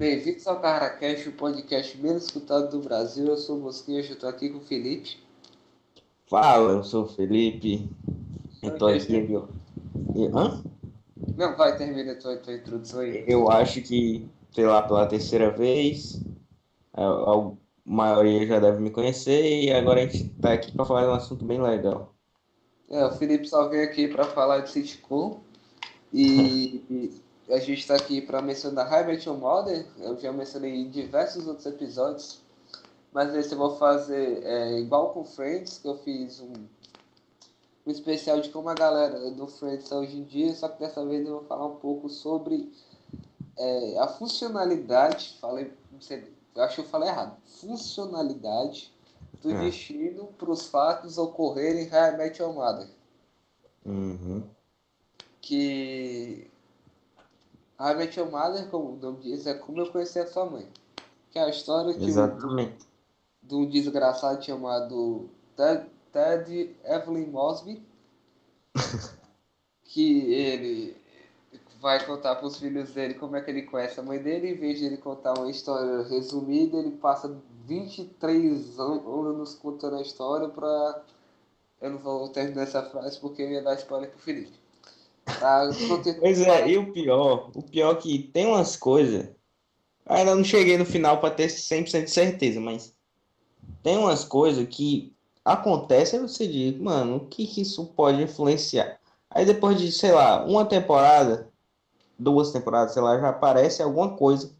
Bem-vindos 0.00 0.46
ao 0.46 0.58
CarraCast, 0.58 1.28
o 1.28 1.32
podcast 1.32 1.98
menos 1.98 2.24
escutado 2.24 2.70
do 2.70 2.80
Brasil. 2.82 3.26
Eu 3.26 3.36
sou 3.36 3.58
o 3.58 3.60
Mosquinha, 3.60 4.00
eu 4.00 4.14
estou 4.14 4.30
aqui 4.30 4.48
com 4.48 4.56
o 4.56 4.62
Felipe. 4.62 5.18
Fala, 6.26 6.72
eu 6.72 6.82
sou 6.82 7.04
o 7.04 7.06
Felipe. 7.06 7.86
Eu 8.62 8.78
tô 8.78 8.86
aqui, 8.86 9.28
Hã? 10.34 10.64
Não, 11.36 11.54
vai, 11.54 11.76
termina 11.76 12.12
a 12.12 12.16
tua, 12.16 12.38
tua 12.38 12.54
introdução 12.54 13.00
aí. 13.00 13.24
Eu 13.28 13.50
acho 13.50 13.82
que, 13.82 14.26
sei 14.54 14.64
lá, 14.64 14.80
pela 14.80 15.04
terceira 15.04 15.50
vez, 15.50 16.18
a, 16.94 17.04
a 17.04 17.52
maioria 17.84 18.46
já 18.46 18.58
deve 18.58 18.80
me 18.80 18.90
conhecer 18.90 19.64
e 19.64 19.70
agora 19.70 20.00
a 20.00 20.06
gente 20.06 20.30
tá 20.40 20.54
aqui 20.54 20.72
pra 20.72 20.86
falar 20.86 21.02
de 21.02 21.08
um 21.08 21.14
assunto 21.14 21.44
bem 21.44 21.60
legal. 21.60 22.14
É, 22.88 23.04
o 23.04 23.12
Felipe 23.12 23.46
só 23.46 23.68
veio 23.68 23.84
aqui 23.84 24.08
para 24.08 24.24
falar 24.24 24.60
de 24.60 24.70
sitcom 24.70 25.40
e 26.10 27.12
a 27.52 27.58
gente 27.58 27.80
está 27.80 27.96
aqui 27.96 28.20
para 28.20 28.40
mencionar 28.40 28.88
Your 29.26 29.36
Mother. 29.36 29.86
Eu 29.98 30.18
já 30.18 30.32
mencionei 30.32 30.74
em 30.74 30.88
diversos 30.90 31.46
outros 31.46 31.66
episódios, 31.66 32.40
mas 33.12 33.34
esse 33.34 33.52
eu 33.52 33.58
vou 33.58 33.76
fazer 33.76 34.42
é, 34.44 34.78
igual 34.78 35.10
com 35.12 35.24
Friends, 35.24 35.78
que 35.78 35.88
eu 35.88 35.98
fiz 35.98 36.40
um, 36.40 36.52
um 37.86 37.90
especial 37.90 38.40
de 38.40 38.50
como 38.50 38.68
a 38.68 38.74
galera 38.74 39.30
do 39.32 39.46
Friends 39.46 39.90
é 39.90 39.94
hoje 39.94 40.16
em 40.16 40.24
dia, 40.24 40.54
só 40.54 40.68
que 40.68 40.78
dessa 40.78 41.04
vez 41.04 41.26
eu 41.26 41.38
vou 41.38 41.44
falar 41.44 41.66
um 41.66 41.76
pouco 41.76 42.08
sobre 42.08 42.72
é, 43.58 43.98
a 43.98 44.06
funcionalidade, 44.06 45.36
falei, 45.40 45.72
sei, 46.00 46.24
eu 46.54 46.62
acho 46.62 46.76
que 46.76 46.80
eu 46.82 46.86
falei 46.86 47.08
errado, 47.08 47.36
funcionalidade 47.60 48.92
do 49.42 49.50
É. 49.50 49.60
destino 49.64 50.26
para 50.38 50.50
os 50.50 50.66
fatos 50.66 51.18
ocorrerem 51.18 51.86
Met 52.16 52.40
Your 52.40 52.52
Mother. 52.52 52.86
Uhum. 53.84 54.44
Que 55.40 56.50
How 57.80 57.92
I 57.92 57.94
Met 57.94 58.18
Your 58.20 58.30
Mother, 58.30 58.68
como 58.68 58.90
o 58.92 58.96
nome 58.96 59.22
diz, 59.22 59.46
é 59.46 59.54
como 59.54 59.80
eu 59.80 59.90
conheci 59.90 60.18
a 60.18 60.26
sua 60.26 60.44
mãe. 60.44 60.68
Que 61.30 61.38
é 61.38 61.44
a 61.44 61.48
história 61.48 61.94
que 61.94 62.04
um, 62.36 62.36
de 63.42 63.54
um 63.54 63.66
desgraçado 63.66 64.44
chamado 64.44 65.30
Ted, 65.56 65.86
Ted 66.12 66.76
Evelyn 66.84 67.28
Mosby, 67.28 67.82
que 69.84 70.30
ele 70.32 70.96
vai 71.80 72.04
contar 72.04 72.36
para 72.36 72.46
os 72.46 72.58
filhos 72.58 72.90
dele 72.92 73.14
como 73.14 73.34
é 73.36 73.40
que 73.40 73.50
ele 73.50 73.62
conhece 73.62 73.98
a 73.98 74.02
mãe 74.02 74.18
dele, 74.18 74.50
em 74.50 74.56
vez 74.56 74.78
de 74.78 74.84
ele 74.84 74.98
contar 74.98 75.32
uma 75.38 75.50
história 75.50 76.02
resumida, 76.02 76.76
ele 76.76 76.90
passa 76.90 77.34
23 77.66 78.78
an- 78.78 79.02
anos 79.06 79.54
contando 79.54 79.96
a 79.96 80.02
história 80.02 80.48
para... 80.48 81.02
Eu 81.80 81.92
não 81.92 81.98
vou 81.98 82.28
terminar 82.28 82.64
essa 82.64 82.82
frase 82.82 83.18
porque 83.18 83.40
eu 83.40 83.50
ia 83.50 83.62
dar 83.62 83.74
spoiler 83.76 84.10
pro 84.10 84.18
Felipe. 84.18 84.59
Tá? 85.38 85.70
Pois 86.18 86.40
é, 86.40 86.68
e 86.68 86.78
o 86.78 86.92
pior, 86.92 87.50
o 87.54 87.62
pior 87.62 87.92
é 87.92 87.94
que 87.96 88.18
tem 88.32 88.46
umas 88.46 88.76
coisas, 88.76 89.28
ainda 90.06 90.34
não 90.34 90.44
cheguei 90.44 90.76
no 90.76 90.84
final 90.84 91.18
pra 91.18 91.30
ter 91.30 91.46
100% 91.46 92.04
de 92.04 92.10
certeza, 92.10 92.60
mas 92.60 92.94
tem 93.82 93.96
umas 93.96 94.24
coisas 94.24 94.66
que 94.68 95.14
acontecem 95.44 96.18
e 96.18 96.22
você 96.22 96.46
diz, 96.46 96.76
mano, 96.78 97.16
o 97.16 97.26
que 97.26 97.46
que 97.46 97.62
isso 97.62 97.86
pode 97.86 98.22
influenciar? 98.22 98.98
Aí 99.30 99.44
depois 99.44 99.78
de, 99.78 99.92
sei 99.92 100.12
lá, 100.12 100.44
uma 100.44 100.64
temporada, 100.64 101.48
duas 102.18 102.50
temporadas, 102.50 102.92
sei 102.92 103.02
lá, 103.02 103.18
já 103.18 103.28
aparece 103.28 103.82
alguma 103.82 104.16
coisa 104.16 104.52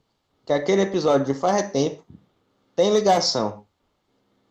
que 0.47 0.53
aquele 0.53 0.83
episódio 0.83 1.27
de 1.27 1.34
faz 1.34 1.71
tempo 1.71 2.05
tem 2.75 2.93
ligação. 2.93 3.67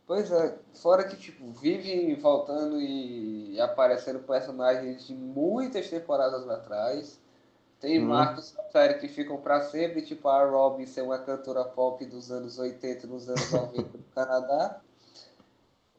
Pois 0.09 0.31
é, 0.31 0.57
fora 0.73 1.03
que 1.03 1.15
tipo, 1.15 1.51
vive 1.51 2.15
voltando 2.15 2.81
e 2.81 3.61
aparecendo 3.61 4.17
personagens 4.17 5.05
de 5.05 5.13
muitas 5.13 5.87
temporadas 5.87 6.49
atrás. 6.49 7.19
Tem 7.79 7.99
Hum. 7.99 8.07
marcos 8.07 8.51
da 8.53 8.63
série 8.71 8.95
que 8.95 9.07
ficam 9.07 9.37
pra 9.37 9.61
sempre, 9.61 10.01
tipo 10.01 10.27
a 10.27 10.43
Robin 10.43 10.87
ser 10.87 11.03
uma 11.03 11.19
cantora 11.19 11.63
pop 11.63 12.03
dos 12.07 12.31
anos 12.31 12.57
80 12.57 13.05
nos 13.05 13.29
anos 13.29 13.51
90 13.51 13.99
no 13.99 14.03
Canadá. 14.05 14.81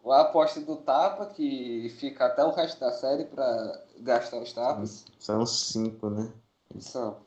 A 0.04 0.20
aposta 0.22 0.60
do 0.60 0.74
tapa, 0.74 1.26
que 1.26 1.88
fica 2.00 2.26
até 2.26 2.44
o 2.44 2.50
resto 2.50 2.80
da 2.80 2.90
série 2.90 3.26
pra 3.26 3.80
gastar 4.00 4.42
os 4.42 4.52
tapas. 4.52 5.04
São 5.20 5.46
cinco, 5.46 6.10
né? 6.10 6.32
São. 6.80 7.18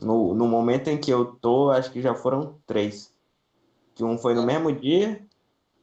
No, 0.00 0.32
no 0.32 0.48
momento 0.48 0.88
em 0.88 0.98
que 0.98 1.10
eu 1.10 1.34
tô, 1.34 1.70
acho 1.70 1.92
que 1.92 2.00
já 2.00 2.14
foram 2.14 2.58
três. 2.66 3.12
Que 3.94 4.02
um 4.02 4.16
foi 4.16 4.32
no 4.32 4.40
É. 4.44 4.46
mesmo 4.46 4.72
dia, 4.72 5.28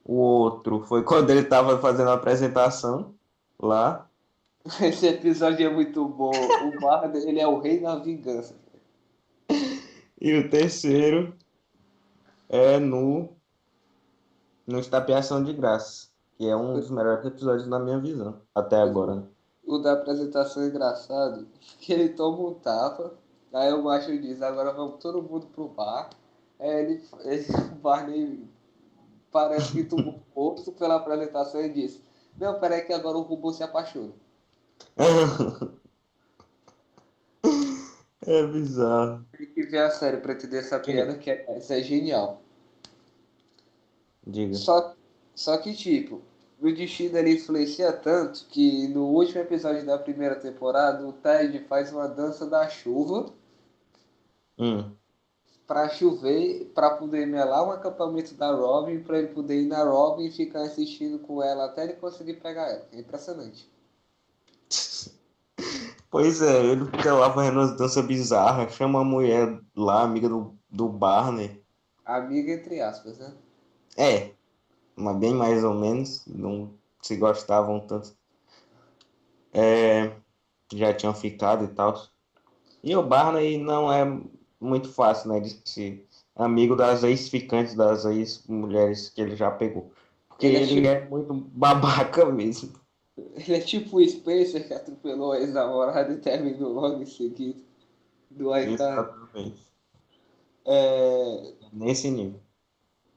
o 0.08 0.16
outro 0.16 0.80
foi 0.86 1.04
quando 1.06 1.30
ele 1.30 1.44
tava 1.44 1.78
fazendo 1.80 2.10
a 2.10 2.14
apresentação 2.14 3.14
lá. 3.60 4.08
Esse 4.82 5.08
episódio 5.08 5.66
é 5.66 5.70
muito 5.70 6.08
bom. 6.08 6.32
O 6.32 6.80
Barney, 6.80 7.28
ele 7.28 7.40
é 7.40 7.48
o 7.48 7.60
rei 7.60 7.80
da 7.80 7.96
vingança. 7.96 8.56
E 10.20 10.34
o 10.34 10.50
terceiro 10.50 11.34
é 12.50 12.80
no, 12.80 13.30
no 14.66 14.80
Estapeação 14.80 15.44
de 15.44 15.54
Graça, 15.54 16.08
que 16.38 16.48
é 16.48 16.56
um 16.56 16.74
dos 16.74 16.90
melhores 16.90 17.26
episódios 17.26 17.68
na 17.68 17.80
minha 17.80 18.00
visão, 18.00 18.42
até 18.54 18.78
agora. 18.78 19.24
O 19.66 19.78
da 19.78 19.94
apresentação 19.94 20.64
é 20.64 20.68
engraçado, 20.68 21.48
que 21.80 21.94
ele 21.94 22.10
toma 22.10 22.50
um 22.50 22.54
tapa, 22.56 23.14
aí 23.54 23.72
o 23.74 23.84
macho 23.84 24.18
diz, 24.20 24.42
agora 24.42 24.74
vamos 24.74 25.00
todo 25.00 25.22
mundo 25.22 25.48
pro 25.48 25.68
bar. 25.68 26.10
Aí 26.60 26.70
ele, 26.70 27.04
ele 27.26 27.46
o 27.74 27.76
Barney 27.76 28.44
parece 29.32 29.72
que 29.72 29.84
tomou 29.84 30.16
um 30.16 30.20
posto 30.34 30.72
pela 30.72 30.96
apresentação 30.96 31.62
e 31.64 31.70
diz, 31.70 32.02
não, 32.38 32.60
peraí 32.60 32.82
que 32.82 32.94
agora 32.94 33.18
o 33.18 33.22
robô 33.22 33.52
se 33.52 33.64
apaixona. 33.64 34.14
É 38.26 38.46
bizarro. 38.46 39.26
Tem 39.38 39.46
que 39.48 39.64
ver 39.64 39.78
a 39.78 39.90
série 39.90 40.18
pra 40.18 40.34
entender 40.34 40.58
essa 40.58 40.78
piada, 40.78 41.18
que 41.18 41.32
é, 41.32 41.58
isso 41.58 41.72
é 41.72 41.82
genial. 41.82 42.42
Diga. 44.26 44.54
Só, 44.54 44.94
só 45.34 45.58
que, 45.58 45.74
tipo, 45.74 46.22
o 46.60 46.70
destino 46.70 47.18
ele 47.18 47.36
influencia 47.36 47.94
tanto 47.94 48.46
que 48.50 48.90
no 48.90 49.06
último 49.06 49.40
episódio 49.40 49.86
da 49.86 49.98
primeira 49.98 50.36
temporada, 50.36 51.08
o 51.08 51.14
Ted 51.14 51.58
faz 51.70 51.94
uma 51.94 52.06
dança 52.06 52.46
da 52.46 52.68
chuva 52.68 53.32
Hum. 54.58 54.97
Pra 55.68 55.90
chover, 55.90 56.72
pra 56.74 56.92
poder 56.92 57.28
melar 57.28 57.68
um 57.68 57.72
acampamento 57.72 58.34
da 58.36 58.52
Robin, 58.56 59.04
pra 59.04 59.20
ele 59.20 59.28
poder 59.28 59.62
ir 59.64 59.68
na 59.68 59.84
Robin 59.84 60.26
e 60.26 60.32
ficar 60.32 60.62
assistindo 60.62 61.20
com 61.20 61.44
ela 61.44 61.66
até 61.66 61.84
ele 61.84 61.94
conseguir 61.94 62.36
pegar 62.36 62.70
ela. 62.70 62.88
É 62.94 63.00
impressionante. 63.00 63.70
Pois 66.10 66.42
é, 66.42 66.64
ele 66.64 66.86
fica 66.86 67.14
lá 67.14 67.34
fazendo 67.34 67.60
umas 67.60 67.76
danças 67.76 68.04
bizarras, 68.06 68.72
chama 68.72 69.02
a 69.02 69.04
mulher 69.04 69.60
lá, 69.76 70.04
amiga 70.04 70.30
do, 70.30 70.58
do 70.70 70.88
Barney. 70.88 71.62
Amiga 72.06 72.54
entre 72.54 72.80
aspas, 72.80 73.18
né? 73.20 73.34
É, 73.98 74.32
mas 74.96 75.18
bem 75.18 75.34
mais 75.34 75.66
ou 75.66 75.74
menos, 75.74 76.26
não 76.26 76.74
se 77.02 77.18
gostavam 77.18 77.82
tanto. 77.82 78.16
É, 79.54 80.14
já 80.74 80.94
tinham 80.94 81.14
ficado 81.14 81.66
e 81.66 81.68
tal. 81.68 82.02
E 82.82 82.96
o 82.96 83.04
Barney 83.04 83.58
não 83.58 83.92
é 83.92 84.06
muito 84.60 84.90
fácil, 84.92 85.30
né, 85.30 85.40
de 85.40 85.60
ser 85.66 86.08
amigo 86.36 86.76
das 86.76 87.04
ex-ficantes, 87.04 87.74
das 87.76 88.06
ex-mulheres 88.06 89.10
que 89.10 89.22
ele 89.22 89.36
já 89.36 89.50
pegou. 89.52 89.92
Porque 90.30 90.46
Ele 90.48 90.58
é 90.58 90.62
ele 90.62 90.68
tipo- 90.76 90.88
é 90.88 91.10
muito 91.10 91.34
babaca 91.34 92.26
mesmo. 92.26 92.74
Ele 93.36 93.56
é 93.56 93.60
tipo 93.60 93.98
o 93.98 94.08
Spencer 94.08 94.68
que 94.68 94.74
atropelou 94.74 95.32
a 95.32 95.40
ex-namorada 95.40 96.14
e 96.14 96.18
terminou 96.18 96.72
logo 96.74 97.02
em 97.02 97.06
seguida. 97.06 97.60
Do. 98.30 98.54
Exatamente. 98.56 99.58
É, 100.66 101.54
Nesse 101.74 102.12
nível. 102.12 102.40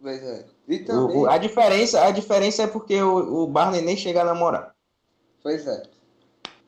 mas 0.01 0.23
é. 0.23 0.47
E 0.69 0.79
também. 0.79 1.17
o- 1.17 1.27
a 1.29 1.37
diferença, 1.37 2.01
a 2.05 2.11
diferença 2.11 2.63
é 2.63 2.67
porque 2.67 3.01
o, 3.03 3.43
o 3.43 3.47
Barney 3.47 3.83
nem 3.83 3.97
chega 3.97 4.23
a 4.23 4.25
namorar. 4.25 4.75
Pois 5.43 5.67
é. 5.67 5.83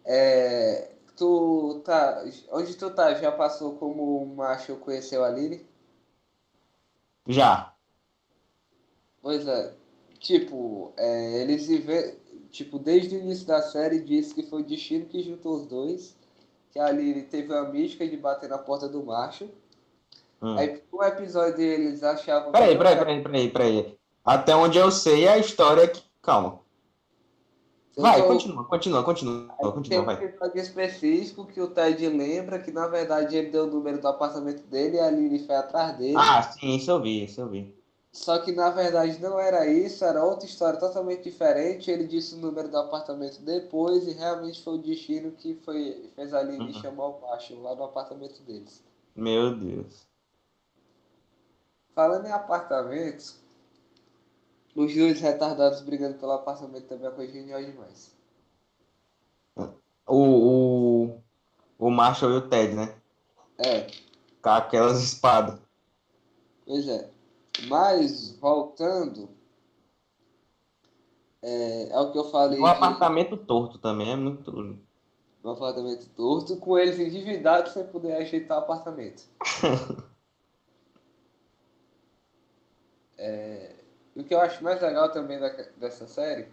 É, 0.05 0.92
Tu 1.17 1.83
tá. 1.84 2.25
Onde 2.50 2.75
tu 2.75 2.91
tá? 2.91 3.15
Já 3.15 3.31
passou 3.33 3.77
como 3.77 4.23
o 4.23 4.34
macho 4.34 4.77
conheceu 4.77 5.25
a 5.25 5.28
Lily? 5.28 5.67
Já. 7.29 7.73
Pois 9.20 9.47
é. 9.47 9.75
Tipo, 10.19 10.93
é, 10.97 11.43
eles 11.43 11.67
vivem. 11.67 12.17
Tipo, 12.50 12.79
desde 12.79 13.17
o 13.17 13.20
início 13.20 13.47
da 13.47 13.62
série 13.62 14.00
disse 14.00 14.35
que 14.35 14.43
foi 14.43 14.62
o 14.62 14.64
destino 14.64 15.06
que 15.06 15.23
juntou 15.23 15.55
os 15.56 15.67
dois. 15.67 16.17
Que 16.70 16.79
a 16.79 16.91
Lily 16.91 17.23
teve 17.25 17.55
a 17.55 17.64
mística 17.64 18.06
de 18.06 18.17
bater 18.17 18.49
na 18.49 18.59
porta 18.59 18.88
do 18.88 19.05
macho. 19.05 19.49
Hum. 20.41 20.56
Aí 20.59 20.82
no 20.93 21.03
episódio 21.03 21.61
eles 21.62 22.03
achavam 22.03 22.50
Peraí, 22.50 22.76
peraí, 22.76 22.93
era- 22.94 23.05
peraí, 23.05 23.23
peraí, 23.23 23.50
peraí. 23.50 23.99
Até 24.25 24.56
onde 24.56 24.79
eu 24.79 24.91
sei 24.91 25.29
a 25.29 25.38
história 25.38 25.87
que. 25.87 26.03
Calma. 26.23 26.61
Vai, 27.97 28.23
tô- 28.23 28.29
continua, 28.29 28.65
continua, 28.65 29.03
continua, 29.05 29.55
Tem 29.59 29.73
continua, 29.73 30.03
um 30.03 30.05
vai. 30.06 30.15
episódio 30.25 30.61
específico 30.61 31.44
que 31.47 31.61
o 31.61 31.69
Ted 31.69 32.09
lembra 32.09 32.59
que 32.59 32.71
na 32.73 32.87
verdade 32.87 33.37
ele 33.37 33.50
deu 33.50 33.65
o 33.65 33.71
número 33.71 34.00
do 34.00 34.09
apartamento 34.09 34.62
dele 34.67 34.97
e 34.97 35.00
a 35.00 35.11
Lily 35.11 35.44
foi 35.47 35.55
atrás 35.56 35.97
dele. 35.99 36.17
Ah, 36.17 36.43
sim, 36.43 36.77
isso 36.77 36.91
eu 36.91 37.00
vi, 37.03 37.25
isso 37.25 37.41
eu 37.41 37.49
vi. 37.49 37.75
Só 38.11 38.39
que 38.39 38.53
na 38.53 38.71
verdade 38.71 39.19
não 39.21 39.39
era 39.39 39.67
isso, 39.67 40.05
era 40.05 40.23
outra 40.25 40.47
história 40.47 40.79
totalmente 40.79 41.23
diferente. 41.23 41.91
Ele 41.91 42.06
disse 42.06 42.35
o 42.35 42.39
número 42.39 42.69
do 42.69 42.79
apartamento 42.79 43.41
depois 43.41 44.06
e 44.06 44.12
realmente 44.12 44.62
foi 44.62 44.75
o 44.75 44.79
destino 44.79 45.31
que 45.33 45.55
foi, 45.65 46.11
fez 46.17 46.33
a 46.35 46.43
Lily 46.43 46.73
Uhum. 46.75 46.81
chamar 46.81 47.06
o 47.09 47.21
macho 47.21 47.61
lá 47.62 47.75
no 47.75 47.85
apartamento 47.85 48.43
deles. 48.43 48.83
Meu 49.15 49.55
Deus. 49.55 50.06
Falando 51.95 52.27
em 52.27 52.33
apartamentos, 52.33 53.37
os 54.75 54.95
dois 54.95 55.21
retardados 55.21 55.81
brigando 55.83 56.19
pelo 56.19 56.33
apartamento 56.33 56.87
também 56.89 57.07
é 57.09 57.11
coisa 57.11 57.33
genial 57.33 57.63
demais. 57.65 58.13
O, 60.07 60.17
o, 61.09 61.23
o 61.79 61.91
Marshall 61.91 62.33
e 62.33 62.37
o 62.37 62.49
Ted, 62.49 62.75
né? 62.75 62.95
É, 63.59 63.87
Com 64.43 64.51
aquelas 64.51 65.03
espadas. 65.03 65.59
pois 66.67 66.89
é. 66.89 67.11
Mas, 67.69 68.33
voltando, 68.41 69.29
é, 71.43 71.89
é 71.91 72.01
o 72.01 72.11
que 72.13 72.19
eu 72.19 72.25
falei 72.31 72.59
O 72.61 72.67
de 72.67 72.69
apartamento 72.69 73.37
torto 73.37 73.79
também 73.79 74.11
é 74.13 74.17
muito. 74.17 74.51
um 75.45 75.51
apartamento 75.51 76.09
torto, 76.11 76.57
com 76.57 76.79
eles 76.79 76.99
endividados 76.99 77.73
sem 77.73 77.87
poder 77.87 78.13
ajeitar 78.15 78.59
o 78.59 78.63
apartamento. 78.63 79.25
É, 83.19 83.72
o 84.17 84.25
que 84.25 84.35
eu 84.35 84.41
acho 84.41 84.62
mais 84.64 84.81
legal 84.81 85.11
também 85.12 85.38
da- 85.38 85.49
dessa 85.76 86.06
série 86.06 86.49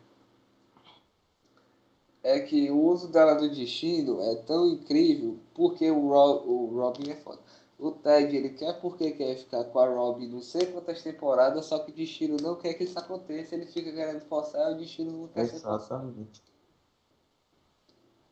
é 2.23 2.39
que 2.39 2.71
o 2.71 2.81
uso 2.81 3.09
dela 3.11 3.33
do 3.35 3.50
destino 3.50 4.21
é 4.21 4.35
tão 4.44 4.65
incrível 4.69 5.38
porque 5.53 5.91
o, 5.91 6.07
Ro, 6.07 6.47
o 6.50 6.79
Robin 6.79 7.09
é 7.11 7.15
foda. 7.17 7.39
O 7.77 7.91
Ted, 7.91 8.33
ele 8.35 8.50
quer 8.51 8.79
porque 8.79 9.11
quer 9.11 9.35
ficar 9.38 9.65
com 9.65 9.79
a 9.79 9.88
Robin 9.88 10.27
não 10.27 10.41
sei 10.41 10.65
quantas 10.67 11.01
temporadas, 11.03 11.65
só 11.65 11.79
que 11.79 11.91
o 11.91 11.94
destino 11.94 12.38
não 12.41 12.56
quer 12.56 12.73
que 12.75 12.85
isso 12.85 12.97
aconteça, 12.97 13.53
ele 13.56 13.65
fica 13.65 13.91
querendo 13.91 14.21
forçar 14.21 14.71
e 14.71 14.75
o 14.75 14.77
destino 14.77 15.11
não 15.11 15.27
quer. 15.27 15.50
Exatamente. 15.53 16.44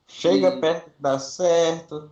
Chega 0.08 0.52
E- 0.52 0.60
perto, 0.60 0.92
dá 1.00 1.20
certo. 1.20 2.12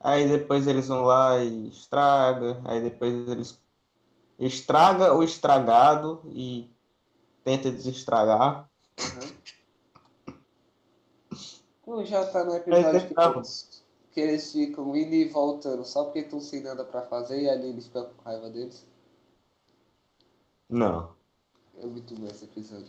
Aí 0.00 0.28
depois 0.28 0.66
eles 0.68 0.88
vão 0.88 1.02
lá 1.04 1.38
e 1.44 1.68
estraga. 1.70 2.62
Aí 2.66 2.82
depois 2.82 3.12
eles 3.28 3.62
estraga 4.38 5.14
o 5.14 5.22
estragado 5.22 6.22
e 6.26 6.70
tenta 7.42 7.70
desestragar. 7.70 8.70
Quando 11.82 12.04
já 12.04 12.24
tá 12.26 12.44
no 12.44 12.54
episódio 12.54 12.92
Mas 12.92 13.02
que, 13.02 13.20
eles, 13.20 13.84
que 14.12 14.20
eles 14.20 14.52
ficam 14.52 14.94
indo 14.94 15.14
e 15.14 15.28
voltando 15.28 15.84
só 15.84 16.04
porque 16.04 16.20
estão 16.20 16.40
sem 16.40 16.62
nada 16.62 16.84
pra 16.84 17.02
fazer 17.02 17.42
e 17.42 17.48
ali 17.48 17.68
eles 17.68 17.86
ficam 17.86 18.04
com 18.04 18.22
raiva 18.22 18.50
deles. 18.50 18.86
Não. 20.68 21.16
É 21.80 21.86
muito 21.86 22.14
bom 22.14 22.26
esse 22.26 22.44
episódio. 22.44 22.86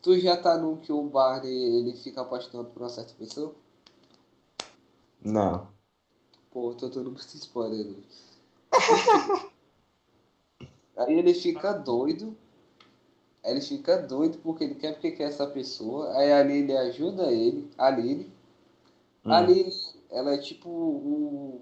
Tu 0.00 0.20
já 0.20 0.36
tá 0.36 0.56
num 0.56 0.76
que 0.76 0.92
o 0.92 1.02
Barney 1.02 1.52
ele 1.52 1.96
fica 1.96 2.20
apaixonado 2.20 2.70
por 2.70 2.82
uma 2.82 2.88
certa 2.88 3.12
pessoa? 3.14 3.52
Não. 5.20 5.68
Pô, 6.52 6.72
tô 6.74 6.88
dando 6.88 7.10
muito 7.10 7.34
spoiler. 7.34 7.96
Aí 10.96 11.18
ele 11.18 11.34
fica 11.34 11.72
doido. 11.72 12.36
Aí 13.44 13.52
ele 13.52 13.60
fica 13.60 13.98
doido 13.98 14.38
porque 14.38 14.64
ele 14.64 14.74
quer 14.74 14.92
porque 14.92 15.12
quer 15.12 15.24
essa 15.28 15.46
pessoa. 15.46 16.16
Aí 16.16 16.32
a 16.32 16.42
Lily 16.42 16.76
ajuda 16.76 17.30
ele. 17.30 17.70
A 17.78 17.90
Lily. 17.90 18.30
A 19.24 19.40
Hum. 19.40 19.46
Lily, 19.46 19.70
ela 20.10 20.34
é 20.34 20.38
tipo 20.38 20.68
o. 20.68 21.60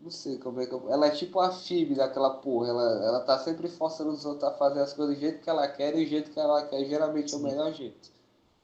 Não 0.00 0.10
sei 0.10 0.38
como 0.38 0.60
é 0.60 0.66
que 0.66 0.72
eu. 0.72 0.90
Ela 0.90 1.08
é 1.08 1.10
tipo 1.10 1.40
a 1.40 1.50
Phoebe 1.50 1.94
daquela 1.94 2.30
porra. 2.30 2.68
Ela, 2.68 3.04
ela 3.04 3.20
tá 3.20 3.38
sempre 3.38 3.68
forçando 3.68 4.10
os 4.10 4.24
outros 4.24 4.44
a 4.44 4.52
fazer 4.52 4.80
as 4.80 4.92
coisas 4.94 5.14
do 5.14 5.20
jeito 5.20 5.42
que 5.42 5.50
ela 5.50 5.68
quer 5.68 5.96
e 5.98 6.04
o 6.04 6.08
jeito 6.08 6.30
que 6.30 6.40
ela 6.40 6.64
quer 6.66 6.84
geralmente 6.86 7.34
é 7.34 7.36
o 7.36 7.40
melhor 7.40 7.72
jeito. 7.72 8.10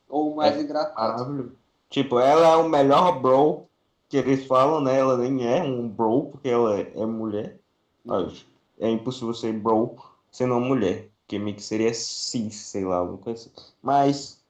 Ou 0.09 0.33
o 0.33 0.37
mais 0.37 0.57
É 0.57 0.61
engraçado. 0.63 0.95
Maravilhoso. 0.95 1.53
Tipo, 1.91 2.19
ela 2.19 2.47
é 2.47 2.57
o 2.57 2.69
melhor 2.69 3.21
bro 3.21 3.67
que 4.09 4.17
eles 4.17 4.47
falam, 4.47 4.81
né? 4.81 4.99
Ela 4.99 5.17
nem 5.19 5.47
é 5.47 5.63
um 5.63 5.89
bro 5.89 6.31
porque 6.31 6.49
ela 6.49 6.79
é 6.79 7.05
mulher. 7.07 7.59
Mas 8.05 8.47
é 8.79 8.89
impossível 8.91 9.33
ser 9.35 9.53
bro 9.53 9.97
sendo 10.31 10.55
uma 10.57 10.67
mulher. 10.67 11.11
Que 11.27 11.39
meio 11.39 11.57
que 11.57 11.63
seria 11.63 11.93
cis, 11.93 12.55
sei 12.55 12.85
lá, 12.85 12.97
alguma 12.99 13.19
coisa 13.19 13.49
assim. 13.51 13.73
Mas 13.83 14.45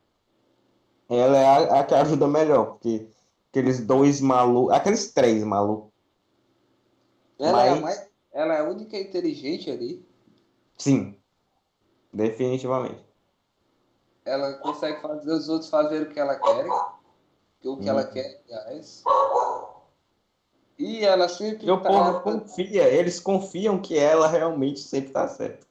ela 1.08 1.37
é 1.38 1.46
a, 1.46 1.81
a 1.81 1.84
que 1.84 1.94
ajuda 1.94 2.26
melhor, 2.28 2.73
porque 2.73 3.06
aqueles 3.50 3.81
dois 3.87 4.20
malucos, 4.20 4.75
aqueles 4.75 5.11
três 5.12 5.43
malucos, 5.43 5.90
Ela 7.38 7.64
é 7.64 7.69
a 7.69 7.73
Mas- 7.73 7.81
mais. 7.82 8.08
Ela 8.32 8.55
é 8.55 8.61
a 8.61 8.64
única 8.64 8.99
inteligente 8.99 9.70
ali. 9.70 10.05
sim, 10.76 11.17
definitivamente. 12.12 13.02
Ela 14.26 14.55
consegue 14.55 15.00
fazer 15.00 15.31
os 15.32 15.49
outros 15.49 15.70
fazerem 15.70 16.08
o 16.08 16.12
que 16.12 16.20
ela 16.20 16.34
quer. 16.37 16.67
O 17.64 17.76
que 17.78 17.88
ela 17.88 18.05
Uhum. 18.05 18.11
quer, 18.12 18.43
aliás. 18.50 19.02
E 20.78 21.05
ela 21.05 21.28
sempre 21.28 21.70
o 21.70 21.81
tá. 21.81 21.88
povo 21.88 22.20
confia, 22.20 22.84
eles 22.84 23.19
confiam 23.19 23.81
que 23.81 23.99
ela 23.99 24.28
realmente 24.28 24.81
sempre 24.81 25.11
tá 25.11 25.26
certa. 25.26 25.67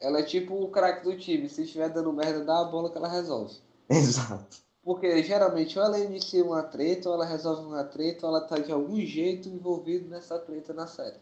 Ela 0.00 0.20
é 0.20 0.22
tipo 0.22 0.54
o 0.54 0.68
craque 0.68 1.04
do 1.04 1.16
time. 1.16 1.48
Se 1.48 1.62
estiver 1.62 1.88
dando 1.90 2.12
merda, 2.12 2.44
dá 2.44 2.60
a 2.60 2.64
bola 2.64 2.90
que 2.90 2.98
ela 2.98 3.08
resolve. 3.08 3.54
Exato. 3.88 4.58
Porque 4.82 5.22
geralmente 5.22 5.78
ou 5.78 5.84
ela 5.84 5.98
inicia 5.98 6.42
uma 6.42 6.62
treta, 6.62 7.08
ou 7.08 7.14
ela 7.14 7.26
resolve 7.26 7.62
uma 7.64 7.84
treta, 7.84 8.26
ou 8.26 8.34
ela 8.34 8.46
tá 8.46 8.58
de 8.58 8.72
algum 8.72 8.98
jeito 9.00 9.48
envolvida 9.48 10.08
nessa 10.08 10.38
treta 10.38 10.72
na 10.72 10.86
série. 10.86 11.18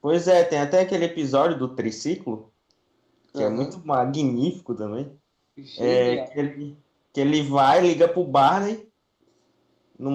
Pois 0.00 0.26
é, 0.26 0.42
tem 0.42 0.58
até 0.58 0.80
aquele 0.80 1.04
episódio 1.04 1.58
do 1.58 1.74
triciclo, 1.74 2.50
que 3.32 3.42
é 3.42 3.46
Aham. 3.46 3.54
muito 3.54 3.86
magnífico 3.86 4.74
também. 4.74 5.12
É, 5.78 6.24
que 6.24 6.38
ele, 6.38 6.78
que 7.12 7.20
ele 7.20 7.42
vai, 7.42 7.82
liga 7.82 8.08
pro 8.08 8.24
Barney, 8.24 8.89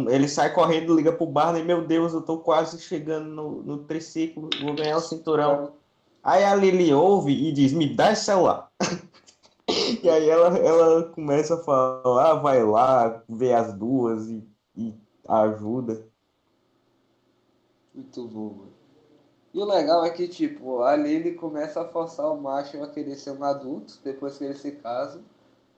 ele 0.10 0.28
sai 0.28 0.54
correndo, 0.54 0.96
liga 0.96 1.12
pro 1.12 1.26
Barney, 1.26 1.64
meu 1.64 1.86
Deus, 1.86 2.14
eu 2.14 2.22
tô 2.22 2.40
quase 2.40 2.80
chegando 2.80 3.30
no, 3.30 3.62
no 3.62 3.78
triciclo, 3.80 4.50
vou 4.62 4.74
ganhar 4.74 4.98
o 4.98 5.02
cinturão. 5.02 5.74
Aí 6.24 6.44
a 6.44 6.56
Lily 6.56 6.92
ouve 6.92 7.32
e 7.32 7.52
diz, 7.52 7.72
me 7.72 7.94
dá 7.94 8.12
esse 8.12 8.26
celular. 8.26 8.72
E 10.04 10.08
aí 10.08 10.30
ela, 10.30 10.56
ela 10.60 11.04
começa 11.10 11.56
a 11.56 11.64
falar, 11.64 12.36
vai 12.36 12.64
lá, 12.64 13.24
vê 13.28 13.52
as 13.52 13.74
duas 13.74 14.28
e, 14.28 14.48
e 14.78 14.94
ajuda. 15.28 16.06
Muito 17.92 18.28
bom, 18.28 18.54
mano. 18.54 18.74
E 19.56 19.60
o 19.60 19.66
legal 19.66 20.06
é 20.06 20.10
que, 20.10 20.28
tipo, 20.28 20.84
a 20.84 20.96
Lily 20.96 21.34
começa 21.34 21.82
a 21.82 21.88
forçar 21.88 22.32
o 22.32 22.40
macho 22.40 22.84
a 22.84 22.90
querer 22.90 23.16
ser 23.16 23.32
um 23.32 23.44
adulto 23.44 24.00
depois 24.04 24.38
que 24.38 24.44
eles 24.44 24.60
se 24.60 24.74
casam. 24.74 25.24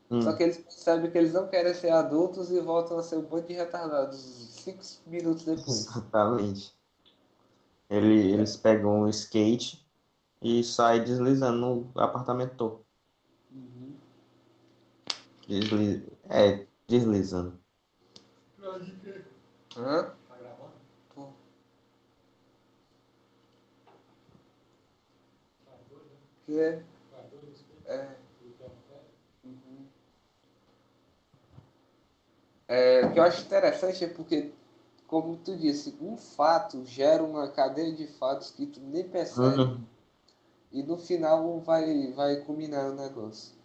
Hum. 0.10 0.22
Só 0.22 0.34
que 0.34 0.44
eles 0.44 0.58
percebem 0.58 1.12
que 1.12 1.18
eles 1.18 1.34
não 1.34 1.48
querem 1.48 1.74
ser 1.74 1.90
adultos 1.90 2.50
e 2.50 2.60
voltam 2.62 2.98
a 2.98 3.04
ser 3.04 3.18
um 3.18 3.24
bando 3.24 3.48
de 3.48 3.54
retardados 3.54 4.18
cinco 4.64 4.82
minutos 5.06 5.44
depois. 5.44 5.68
Exatamente. 5.68 6.74
Ele, 7.90 8.32
eles 8.34 8.56
pegam 8.56 9.02
um 9.02 9.10
skate 9.10 9.86
e 10.42 10.64
saem 10.64 11.04
deslizando 11.04 11.58
no 11.58 12.02
apartamento 12.02 12.56
todo. 12.56 12.86
Uhum. 13.52 13.96
Desli... 15.48 16.08
É, 16.30 16.66
deslizando. 16.88 17.60
Hã? 19.78 20.14
Tá 20.28 20.38
gravando? 20.38 20.78
Que 26.46 26.60
é? 26.60 26.84
Tá 27.12 27.22
doido 27.30 27.52
isso 27.54 27.66
aqui? 27.66 27.90
É. 27.90 28.18
Tudo 28.40 28.54
que 28.58 28.64
é 28.64 28.66
uma 28.66 28.76
fé? 28.88 29.02
Uhum. 29.44 29.86
É, 32.68 33.06
o 33.06 33.12
que 33.14 33.20
eu 33.20 33.24
acho 33.24 33.42
interessante 33.44 34.04
é 34.04 34.08
porque, 34.08 34.52
como 35.08 35.38
tu 35.38 35.56
disse, 35.56 35.98
um 36.02 36.18
fato 36.18 36.86
gera 36.86 37.24
uma 37.24 37.48
cadeia 37.50 37.94
de 37.94 38.08
fatos 38.08 38.52
que 38.52 38.66
tu 38.66 38.80
nem 38.82 39.04
percebe 39.08 39.62
Uhum. 39.62 39.84
e 40.72 40.84
no 40.84 40.98
final 40.98 41.60
vai, 41.62 42.12
vai 42.14 42.38
culminar 42.38 42.90
o 42.92 42.96
negócio. 42.96 43.56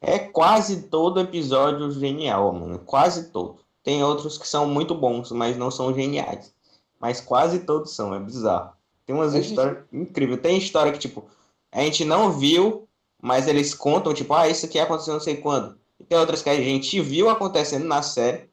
É 0.00 0.18
quase 0.18 0.82
todo 0.84 1.20
episódio 1.20 1.90
genial, 1.92 2.52
mano. 2.52 2.78
Quase 2.80 3.30
todo. 3.30 3.64
Tem 3.82 4.02
outros 4.04 4.38
que 4.38 4.46
são 4.46 4.66
muito 4.66 4.94
bons, 4.94 5.32
mas 5.32 5.56
não 5.56 5.70
são 5.70 5.92
geniais. 5.94 6.54
Mas 7.00 7.20
quase 7.20 7.60
todos 7.60 7.94
são, 7.94 8.14
é 8.14 8.20
bizarro. 8.20 8.72
Tem 9.06 9.14
umas 9.14 9.34
Mas 9.34 9.46
histórias 9.46 9.84
incríveis. 9.92 10.40
Tem 10.40 10.58
história 10.58 10.92
que, 10.92 10.98
tipo, 10.98 11.24
a 11.72 11.80
gente 11.80 12.04
não 12.04 12.32
viu, 12.32 12.86
mas 13.20 13.48
eles 13.48 13.74
contam, 13.74 14.14
tipo, 14.14 14.32
ah, 14.34 14.48
isso 14.48 14.66
aqui 14.66 14.78
aconteceu 14.78 15.14
não 15.14 15.20
sei 15.20 15.36
quando. 15.38 15.78
Tem 16.08 16.18
outras 16.18 16.42
que 16.42 16.48
a 16.48 16.56
gente 16.56 17.00
viu 17.00 17.28
acontecendo 17.28 17.84
na 17.84 18.00
série, 18.00 18.48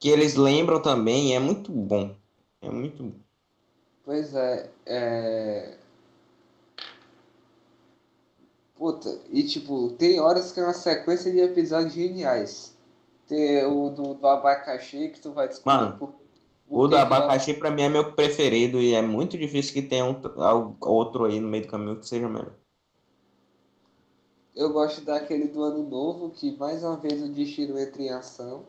que 0.00 0.08
eles 0.08 0.34
lembram 0.34 0.82
também, 0.82 1.30
e 1.30 1.32
é 1.32 1.38
muito 1.38 1.70
bom. 1.70 2.14
É 2.60 2.68
muito 2.68 3.02
bom. 3.04 3.18
Pois 4.04 4.34
é, 4.34 4.70
é... 4.84 5.74
Puta, 8.74 9.18
e 9.30 9.44
tipo, 9.44 9.90
tem 9.92 10.20
horas 10.20 10.50
que 10.50 10.60
é 10.60 10.64
uma 10.64 10.74
sequência 10.74 11.30
de 11.30 11.40
episódios 11.40 11.94
geniais. 11.94 12.76
Tem 13.28 13.64
o 13.64 13.88
do, 13.88 14.14
do 14.14 14.26
abacaxi 14.26 15.08
que 15.08 15.20
tu 15.20 15.32
vai 15.32 15.48
descobrir 15.48 15.76
Mano, 15.76 15.98
por, 15.98 16.08
O 16.68 16.76
por 16.76 16.88
do 16.88 16.96
abacaxi, 16.96 17.54
pra 17.54 17.70
mim, 17.70 17.82
é 17.82 17.88
meu 17.88 18.12
preferido, 18.12 18.80
e 18.80 18.92
é 18.92 19.00
muito 19.00 19.38
difícil 19.38 19.72
que 19.72 19.82
tenha 19.82 20.04
um, 20.04 20.76
outro 20.80 21.24
aí 21.24 21.40
no 21.40 21.48
meio 21.48 21.64
do 21.64 21.70
caminho 21.70 21.98
que 21.98 22.06
seja 22.06 22.28
melhor. 22.28 22.52
Eu 24.56 24.72
gosto 24.72 25.00
daquele 25.02 25.48
do 25.48 25.62
ano 25.62 25.82
novo, 25.82 26.30
que 26.30 26.56
mais 26.56 26.82
uma 26.82 26.96
vez 26.96 27.22
o 27.22 27.28
destino 27.28 27.78
entra 27.78 28.02
em 28.02 28.10
ação. 28.10 28.64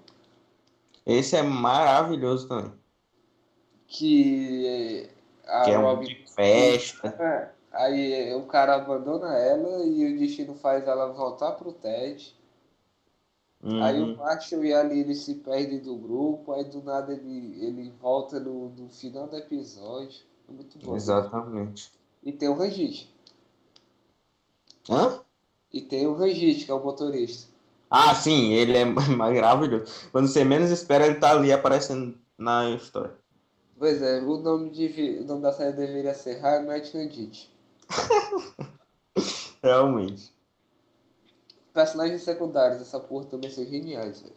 Esse 1.05 1.35
é 1.35 1.41
maravilhoso 1.41 2.47
também. 2.47 2.79
Que 3.87 5.09
A 5.47 5.61
que 5.61 5.71
é 5.71 5.79
um 5.79 5.81
Robin 5.81 6.07
de 6.07 6.25
festa. 6.33 7.19
É, 7.19 7.51
Aí 7.71 8.33
o 8.35 8.45
cara 8.47 8.75
abandona 8.75 9.37
ela 9.37 9.83
e 9.85 10.13
o 10.13 10.17
destino 10.19 10.55
faz 10.55 10.87
ela 10.87 11.11
voltar 11.11 11.53
pro 11.53 11.73
Ted. 11.73 12.33
Aí 13.77 14.01
o 14.01 14.07
Uhum, 14.07 14.17
Marshall 14.17 14.65
e 14.65 14.73
a 14.73 14.83
Lily 14.83 15.15
se 15.15 15.35
perdem 15.35 15.79
do 15.79 15.95
grupo, 15.95 16.51
aí 16.51 16.65
do 16.65 16.81
nada 16.83 17.13
ele, 17.13 17.63
ele 17.65 17.89
volta 17.91 18.37
no, 18.39 18.67
no 18.69 18.89
final 18.89 19.27
do 19.27 19.37
episódio. 19.37 20.25
É 20.49 20.51
muito 20.51 20.77
bom. 20.79 20.97
exatamente. 20.97 21.91
E 22.23 22.33
tem 22.33 22.49
o 22.49 22.53
Rangit. 22.55 23.09
Hã? 24.89 25.24
E 25.75 25.79
tem 25.79 26.07
o 26.07 26.15
Rangit, 26.15 26.65
que 26.65 26.71
é 26.71 26.73
o 26.73 26.83
motorista. 26.83 27.47
Ah, 27.89 28.13
sim, 28.15 28.51
ele 28.53 28.77
é 28.77 28.85
maravilhoso. 29.15 30.09
Quando 30.11 30.27
você 30.27 30.43
menos 30.43 30.69
espera, 30.71 31.05
ele 31.07 31.19
tá 31.19 31.31
ali 31.31 31.51
aparecendo 31.51 32.19
na 32.37 32.69
história. 32.71 33.15
Pois 33.79 34.01
é, 34.01 34.19
o 34.21 34.37
nome, 34.37 34.69
de, 34.69 35.19
o 35.21 35.23
nome 35.25 35.41
da 35.41 35.53
série 35.53 35.71
deveria 35.77 36.13
ser 36.13 36.39
High 36.39 36.63
Night. 36.65 36.91
Realmente. 39.63 40.33
Personagens 41.75 42.23
secundários, 42.23 42.81
essa 42.81 42.99
porra 42.99 43.25
também 43.25 43.51
são 43.51 43.63
geniais, 43.63 44.19
velho. 44.19 44.33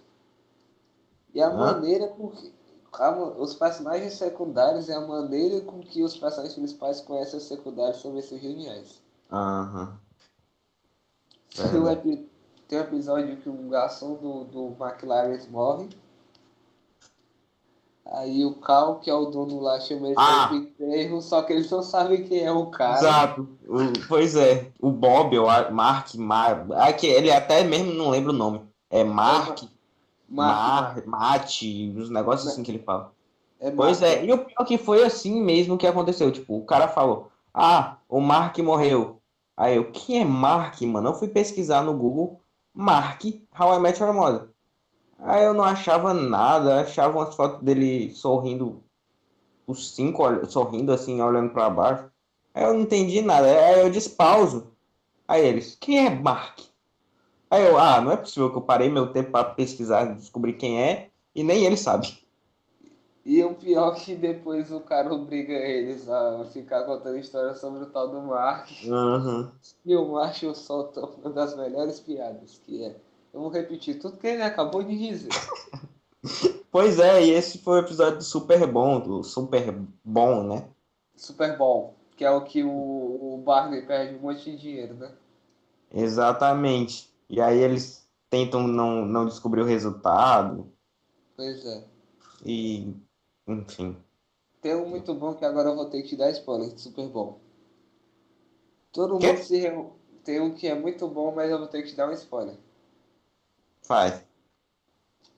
E 1.33 1.40
a 1.40 1.49
Hã? 1.49 1.54
maneira 1.57 2.09
com 2.09 2.28
que. 2.28 2.52
a 2.92 3.11
os 3.40 3.54
personagens 3.54 4.12
secundários 4.12 4.88
e 4.88 4.92
a 4.92 5.00
maneira 5.00 5.62
com 5.62 5.80
que 5.80 6.02
os 6.02 6.18
personagens 6.18 6.54
principais 6.54 7.00
conhecem 7.00 7.38
os 7.38 7.49
secundários 7.49 8.02
também 8.02 8.21
são 8.21 8.38
geniais. 8.38 9.00
Aham. 9.30 10.00
Tem 11.55 11.81
um, 11.81 11.88
epi- 11.88 12.28
tem 12.69 12.78
um 12.78 12.83
episódio 12.83 13.37
que 13.38 13.49
um 13.49 13.69
garçom 13.69 14.14
do, 14.14 14.45
do 14.45 14.76
McLaren 14.85 15.38
morre. 15.50 15.88
Aí 18.07 18.43
o 18.45 18.55
Cal, 18.55 19.00
que 19.00 19.11
é 19.11 19.14
o 19.14 19.26
dono 19.26 19.61
lá, 19.61 19.78
chama 19.81 20.07
ele 20.07 20.14
Ah! 20.17 20.47
para 20.49 20.57
enterro, 20.57 21.21
só 21.21 21.43
que 21.43 21.52
eles 21.52 21.71
não 21.71 21.83
sabem 21.83 22.25
quem 22.25 22.40
é 22.43 22.50
o 22.50 22.67
cara. 22.67 22.99
Exato. 22.99 23.49
O- 23.67 24.07
pois 24.09 24.35
é. 24.35 24.71
O 24.81 24.90
Bob, 24.90 25.38
o 25.38 25.47
Ar- 25.49 25.71
Mark, 25.71 26.14
Mar... 26.14 26.67
Ah, 26.75 26.93
que 26.93 27.07
ele 27.07 27.31
até 27.31 27.62
mesmo 27.64 27.93
não 27.93 28.09
lembra 28.09 28.31
o 28.33 28.37
nome. 28.37 28.62
É 28.90 29.05
Mark, 29.05 29.61
Mark, 30.26 30.97
Mar, 31.07 31.07
Mate, 31.07 31.93
uns 31.95 32.09
negócios 32.09 32.50
assim 32.50 32.62
que 32.62 32.71
ele 32.71 32.78
fala. 32.78 33.12
é 33.61 33.71
Pois 33.71 34.00
Mark. 34.00 34.12
é, 34.14 34.25
e 34.25 34.33
o 34.33 34.38
pior 34.43 34.64
que 34.64 34.78
foi 34.78 35.02
assim 35.05 35.43
mesmo 35.43 35.76
que 35.76 35.87
aconteceu. 35.87 36.33
Tipo, 36.33 36.57
o 36.57 36.64
cara 36.64 36.88
falou: 36.88 37.31
Ah, 37.52 37.99
o 38.09 38.21
Mark 38.21 38.57
morreu. 38.61 39.18
Aí 39.59 39.75
eu, 39.75 39.91
quem 39.91 40.21
é 40.21 40.25
Mark, 40.25 40.81
mano? 40.83 41.09
Eu 41.09 41.15
fui 41.15 41.27
pesquisar 41.27 41.83
no 41.83 41.93
Google 41.93 42.41
Mark 42.73 43.25
How 43.59 43.75
I 43.75 43.81
Met 43.81 44.00
Your 44.00 44.15
Mother. 44.15 44.49
Aí 45.19 45.45
eu 45.45 45.53
não 45.53 45.65
achava 45.65 46.15
nada, 46.15 46.81
achava 46.81 47.19
umas 47.19 47.35
fotos 47.35 47.61
dele 47.65 48.12
sorrindo, 48.12 48.85
os 49.67 49.97
cinco 49.97 50.23
sorrindo 50.47 50.93
assim, 50.93 51.21
olhando 51.21 51.53
pra 51.53 51.69
baixo. 51.69 52.09
Aí 52.55 52.62
eu 52.62 52.73
não 52.73 52.83
entendi 52.83 53.21
nada. 53.21 53.49
Aí 53.49 53.81
eu 53.81 53.91
despauso. 53.91 54.73
Aí 55.27 55.45
eles, 55.45 55.77
quem 55.81 56.07
é 56.07 56.09
Mark? 56.09 56.61
Aí 57.50 57.67
eu, 57.67 57.77
ah, 57.77 58.00
não 58.00 58.12
é 58.12 58.17
possível 58.17 58.50
que 58.53 58.59
eu 58.59 58.62
parei 58.62 58.88
meu 58.88 59.12
tempo 59.12 59.33
pra 59.33 59.43
pesquisar, 59.43 60.15
descobrir 60.15 60.53
quem 60.53 60.81
é, 60.81 61.11
e 61.35 61.43
nem 61.43 61.65
ele 61.65 61.77
sabe. 61.77 62.17
E 63.28 63.44
o 63.44 63.54
pior 63.54 63.94
é 63.94 64.00
que 64.00 64.14
depois 64.14 64.73
o 64.73 64.80
cara 64.80 65.12
obriga 65.12 65.52
eles 65.52 66.08
a 66.08 66.47
ficar 66.47 66.85
contando 66.85 67.18
história 67.18 67.54
sobre 67.54 67.82
o 67.82 67.90
tal 67.90 68.08
do 68.08 68.23
Mark. 68.23 68.70
Uhum. 68.87 69.50
E 69.85 69.94
o 69.94 70.12
Marshall 70.12 70.54
solta 70.54 71.04
uma 71.04 71.28
das 71.28 71.54
melhores 71.54 72.00
piadas, 72.00 72.58
que 72.64 72.82
é. 72.82 72.97
Eu 73.35 73.40
vou 73.40 73.50
repetir 73.50 73.99
tudo 73.99 74.16
que 74.16 74.26
ele 74.26 74.42
acabou 74.42 74.82
de 74.82 74.97
dizer. 74.97 75.28
Pois 76.70 76.99
é, 76.99 77.25
e 77.25 77.30
esse 77.30 77.58
foi 77.58 77.76
o 77.76 77.85
episódio 77.85 78.18
do 78.18 78.25
Super 78.25 78.66
Bom, 78.66 79.00
do 79.00 79.23
Super 79.23 79.75
Bom, 80.04 80.42
né? 80.42 80.68
Super 81.16 81.56
Bowl, 81.56 81.94
que 82.14 82.25
é 82.25 82.30
o 82.30 82.42
que 82.42 82.62
o, 82.62 82.68
o 82.68 83.42
Barney 83.42 83.87
perde 83.87 84.16
um 84.16 84.20
monte 84.20 84.50
de 84.50 84.56
dinheiro, 84.58 84.94
né? 84.94 85.11
Exatamente. 85.90 87.11
E 87.28 87.40
aí 87.40 87.58
eles 87.58 88.06
tentam 88.28 88.68
não, 88.68 89.06
não 89.06 89.25
descobrir 89.25 89.62
o 89.62 89.66
resultado, 89.66 90.70
Pois 91.35 91.64
é. 91.64 91.85
e 92.44 92.94
enfim. 93.49 93.97
Tem 94.61 94.75
um 94.75 94.88
muito 94.88 95.14
bom 95.14 95.35
que 95.35 95.45
agora 95.45 95.71
eu 95.71 95.76
vou 95.76 95.87
ter 95.87 96.02
que 96.02 96.09
te 96.11 96.17
dar 96.17 96.31
spoiler 96.31 96.76
Super 96.78 97.09
Bowl. 97.09 97.40
Todo 98.93 99.14
mundo 99.14 99.38
se 99.38 99.57
reúne. 99.59 99.90
Tem 100.25 100.40
um 100.40 100.52
que 100.55 100.67
é 100.67 100.75
muito 100.75 101.07
bom, 101.09 101.33
mas 101.35 101.50
eu 101.50 101.59
vou 101.59 101.69
ter 101.69 101.83
que 101.83 101.90
te 101.90 101.97
dar 101.97 102.09
um 102.09 102.12
spoiler. 102.12 102.57
Faz. 103.83 104.23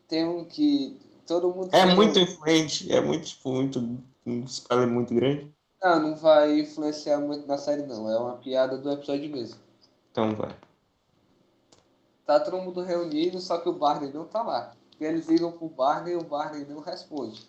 Tem 0.09 0.27
um 0.27 0.45
que 0.45 0.99
todo 1.27 1.53
mundo 1.55 1.69
É 1.73 1.85
muito 1.95 2.15
reúne. 2.19 2.33
influente, 2.33 2.93
é 2.93 3.01
muito, 3.01 3.27
tipo, 3.29 3.53
muito, 3.53 3.79
um 4.27 4.41
spoiler 4.45 4.89
muito 4.89 5.15
grande. 5.15 5.53
Não, 5.83 6.01
não 6.01 6.17
vai 6.17 6.59
influenciar 6.61 7.19
muito 7.21 7.47
na 7.47 7.57
série, 7.57 7.83
não. 7.85 8.11
É 8.11 8.19
uma 8.19 8.37
piada 8.37 8.77
do 8.77 8.91
episódio 8.91 9.31
mesmo. 9.31 9.61
Então 10.11 10.35
vai. 10.35 10.55
Tá 12.27 12.41
todo 12.41 12.59
mundo 12.59 12.83
reunido, 12.83 13.41
só 13.41 13.59
que 13.59 13.69
o 13.69 13.73
Barney 13.73 14.13
não 14.13 14.25
tá 14.25 14.43
lá. 14.43 14.75
E 15.01 15.05
eles 15.05 15.27
ligam 15.29 15.53
pro 15.53 15.69
Barney 15.69 16.15
e 16.15 16.17
o 16.17 16.25
Barney 16.25 16.65
não 16.65 16.81
responde. 16.81 17.49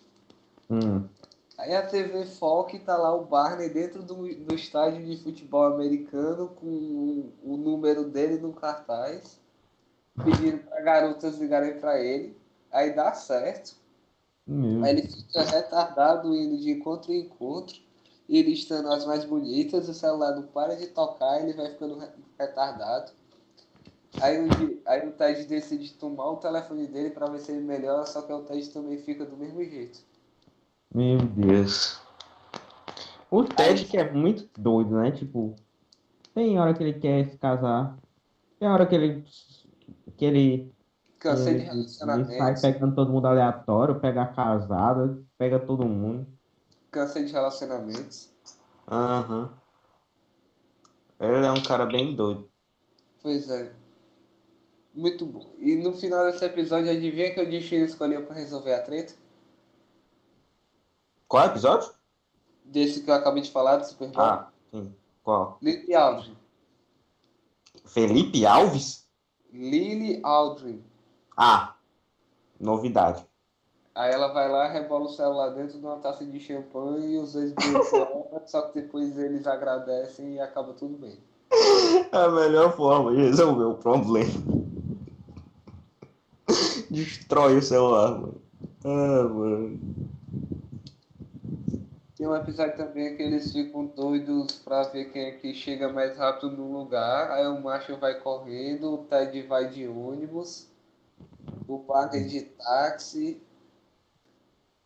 Hum. 0.72 1.06
Aí 1.58 1.74
a 1.74 1.86
TV 1.86 2.24
Fox 2.24 2.82
tá 2.82 2.96
lá 2.96 3.14
o 3.14 3.26
Barney 3.26 3.68
dentro 3.68 4.02
do, 4.02 4.34
do 4.34 4.54
estádio 4.54 5.04
de 5.04 5.22
futebol 5.22 5.64
americano 5.74 6.48
com 6.48 6.66
o, 6.66 7.32
o 7.44 7.56
número 7.58 8.08
dele 8.08 8.38
no 8.38 8.54
cartaz, 8.54 9.38
pedindo 10.24 10.64
pra 10.64 10.80
garotas 10.80 11.38
ligarem 11.38 11.78
pra 11.78 12.00
ele. 12.00 12.36
Aí 12.72 12.94
dá 12.94 13.12
certo. 13.12 13.76
Meu. 14.46 14.82
Aí 14.84 14.92
ele 14.92 15.02
fica 15.02 15.42
retardado 15.42 16.34
indo 16.34 16.56
de 16.56 16.70
encontro 16.70 17.12
em 17.12 17.20
encontro, 17.26 17.76
e 18.28 18.42
listando 18.42 18.90
as 18.90 19.04
mais 19.04 19.24
bonitas, 19.26 19.88
o 19.88 19.94
celular 19.94 20.34
não 20.34 20.44
para 20.46 20.74
de 20.76 20.86
tocar, 20.88 21.40
ele 21.42 21.52
vai 21.52 21.70
ficando 21.70 21.98
re- 21.98 22.08
retardado. 22.38 23.12
Aí 24.22 24.38
o, 24.40 24.48
aí 24.86 25.06
o 25.08 25.12
Ted 25.12 25.44
decide 25.44 25.92
tomar 25.94 26.30
o 26.30 26.36
telefone 26.38 26.86
dele 26.86 27.10
pra 27.10 27.28
ver 27.28 27.40
se 27.40 27.52
ele 27.52 27.60
melhora, 27.62 28.06
só 28.06 28.22
que 28.22 28.32
o 28.32 28.42
Ted 28.44 28.70
também 28.70 28.98
fica 28.98 29.26
do 29.26 29.36
mesmo 29.36 29.62
jeito. 29.64 30.00
Meu 30.94 31.18
Deus. 31.18 32.00
O 33.30 33.44
Ted 33.44 33.86
que 33.86 33.96
é 33.96 34.12
muito 34.12 34.48
doido, 34.58 34.96
né? 34.96 35.10
Tipo, 35.10 35.56
tem 36.34 36.58
hora 36.58 36.74
que 36.74 36.82
ele 36.82 36.92
quer 36.94 37.30
se 37.30 37.38
casar, 37.38 37.96
tem 38.58 38.68
hora 38.68 38.86
que 38.86 38.94
ele 38.94 39.24
que 40.16 40.24
ele, 40.24 40.72
Cansei 41.18 41.60
de 41.60 41.68
ele 41.68 41.88
sai 41.88 42.60
pegando 42.60 42.94
todo 42.94 43.12
mundo 43.12 43.26
aleatório, 43.26 44.00
pega 44.00 44.22
a 44.22 44.26
casada, 44.26 45.18
pega 45.38 45.58
todo 45.58 45.86
mundo. 45.86 46.26
Cansei 46.90 47.24
de 47.24 47.32
relacionamentos. 47.32 48.30
Aham. 48.90 49.50
Ele 51.18 51.46
é 51.46 51.52
um 51.52 51.62
cara 51.62 51.86
bem 51.86 52.14
doido. 52.14 52.50
Pois 53.22 53.48
é. 53.48 53.72
Muito 54.94 55.24
bom. 55.24 55.54
E 55.58 55.76
no 55.76 55.92
final 55.94 56.30
desse 56.30 56.44
episódio, 56.44 56.90
adivinha 56.90 57.32
que 57.32 57.40
o 57.40 57.48
destino 57.48 57.84
escolheu 57.84 58.26
pra 58.26 58.34
resolver 58.34 58.74
a 58.74 58.82
treta? 58.82 59.14
Qual 61.32 61.46
episódio? 61.46 61.90
Desse 62.62 63.02
que 63.02 63.10
eu 63.10 63.14
acabei 63.14 63.42
de 63.42 63.50
falar, 63.50 63.78
do 63.78 63.86
Super 63.86 64.10
Bowl. 64.10 64.22
Ah, 64.22 64.50
sim. 64.70 64.94
Qual? 65.22 65.56
Lily 65.62 65.94
Aldrin. 65.94 66.36
Felipe 67.86 68.44
Alves? 68.44 69.08
Lily 69.50 70.20
Aldrin. 70.22 70.84
Ah, 71.34 71.74
novidade. 72.60 73.24
Aí 73.94 74.12
ela 74.12 74.30
vai 74.34 74.46
lá, 74.50 74.68
rebola 74.68 75.06
o 75.06 75.08
celular 75.08 75.54
dentro 75.54 75.78
de 75.78 75.86
uma 75.86 75.96
taça 76.00 76.22
de 76.22 76.38
champanhe 76.38 77.14
e 77.14 77.18
os 77.18 77.32
dois 77.32 77.52
beijam, 77.52 78.42
só 78.44 78.68
que 78.68 78.82
depois 78.82 79.16
eles 79.16 79.46
agradecem 79.46 80.34
e 80.34 80.38
acaba 80.40 80.74
tudo 80.74 80.98
bem. 80.98 81.18
É 81.50 82.08
a 82.12 82.28
melhor 82.28 82.76
forma 82.76 83.10
de 83.16 83.22
resolver 83.22 83.64
o 83.64 83.78
problema. 83.78 84.30
Destrói 86.90 87.56
o 87.56 87.62
celular, 87.62 88.20
mano. 88.20 88.42
Ah, 88.84 89.28
mano. 89.30 89.80
Tem 92.22 92.28
um 92.28 92.36
episódio 92.36 92.76
também 92.76 93.16
que 93.16 93.22
eles 93.24 93.50
ficam 93.50 93.84
doidos 93.84 94.52
pra 94.60 94.84
ver 94.84 95.10
quem 95.10 95.24
é 95.24 95.32
que 95.32 95.52
chega 95.52 95.92
mais 95.92 96.16
rápido 96.16 96.52
no 96.52 96.72
lugar. 96.72 97.32
Aí 97.32 97.44
o 97.48 97.60
macho 97.60 97.96
vai 97.96 98.20
correndo, 98.20 98.94
o 98.94 98.98
Ted 99.06 99.42
vai 99.42 99.68
de 99.68 99.88
ônibus, 99.88 100.68
o 101.66 101.78
Barney 101.78 102.28
de 102.28 102.42
táxi, 102.42 103.42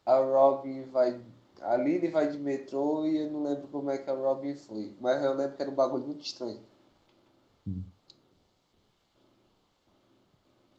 a 0.06 0.16
Robin 0.16 0.84
vai. 0.84 1.20
A 1.60 1.76
Lily 1.76 2.08
vai 2.08 2.30
de 2.32 2.38
metrô 2.38 3.04
e 3.04 3.18
eu 3.18 3.30
não 3.30 3.42
lembro 3.42 3.68
como 3.68 3.90
é 3.90 3.98
que 3.98 4.08
a 4.08 4.14
Robin 4.14 4.56
foi. 4.56 4.96
Mas 4.98 5.22
eu 5.22 5.34
lembro 5.34 5.56
que 5.58 5.62
era 5.62 5.70
um 5.70 5.74
bagulho 5.74 6.06
muito 6.06 6.24
estranho. 6.24 6.62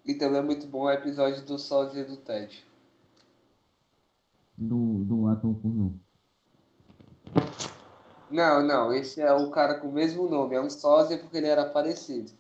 E 0.04 0.16
também 0.16 0.40
é 0.40 0.44
muito 0.44 0.66
bom 0.66 0.86
o 0.86 0.92
episódio 0.92 1.46
do 1.46 1.54
e 1.54 2.04
do 2.04 2.18
Ted. 2.18 2.66
Do, 4.58 5.04
do 5.04 5.28
ator 5.28 5.54
pornô. 5.54 5.84
Não, 5.84 6.07
não, 8.32 8.94
esse 8.94 9.22
é 9.22 9.34
o 9.34 9.50
cara 9.50 9.76
com 9.76 9.88
o 9.88 9.92
mesmo 9.92 10.30
nome, 10.30 10.56
é 10.56 10.62
um 10.62 10.70
sósia 10.70 11.18
porque 11.18 11.38
ele 11.38 11.48
era 11.48 11.66
parecido. 11.66 12.32